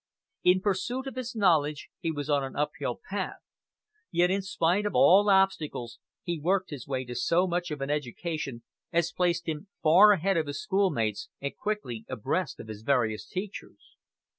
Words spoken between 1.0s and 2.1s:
of his knowledge he